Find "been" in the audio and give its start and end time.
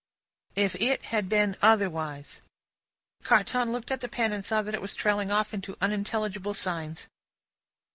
1.29-1.55